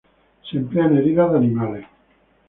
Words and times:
Se 0.49 0.57
emplea 0.57 0.85
en 0.87 0.97
heridas 0.97 1.29
de 1.31 1.37
animales. 1.37 1.85